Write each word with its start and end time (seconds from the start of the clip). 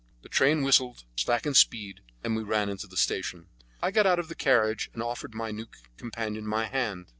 The 0.23 0.29
train 0.29 0.63
whistled, 0.63 1.03
slackened 1.15 1.57
speed, 1.57 2.01
and 2.23 2.35
we 2.35 2.41
ran 2.41 2.69
into 2.69 2.87
the 2.87 2.97
station. 2.97 3.49
I 3.83 3.91
got 3.91 4.07
out 4.07 4.17
of 4.17 4.29
the 4.29 4.33
carriage, 4.33 4.89
and 4.95 5.03
offered 5.03 5.35
my 5.35 5.51
new 5.51 5.67
companion 5.95 6.43
my 6.47 6.65
hand. 6.65 7.05